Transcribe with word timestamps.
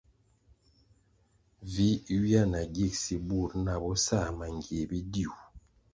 Vi 1.73 1.85
ywia 2.15 2.43
na 2.53 2.61
gigsi 2.75 3.13
bur 3.27 3.49
nah 3.63 3.79
bo 3.81 3.91
sa 4.05 4.19
mangie 4.37 4.81
bidiu. 4.91 5.31